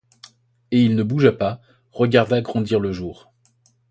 Et 0.71 0.81
il 0.83 0.95
ne 0.95 1.03
bougea 1.03 1.31
pas, 1.31 1.61
regarda 1.91 2.41
grandir 2.41 2.79
le 2.79 2.91
jour. 2.91 3.31